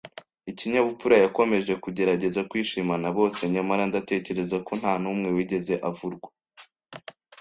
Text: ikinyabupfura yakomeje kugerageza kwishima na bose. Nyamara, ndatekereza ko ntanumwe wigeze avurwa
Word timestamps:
ikinyabupfura 0.51 1.15
yakomeje 1.23 1.73
kugerageza 1.83 2.41
kwishima 2.49 2.93
na 3.03 3.09
bose. 3.17 3.39
Nyamara, 3.53 3.83
ndatekereza 3.89 4.57
ko 4.67 4.71
ntanumwe 4.79 5.27
wigeze 5.35 5.73
avurwa 5.89 6.29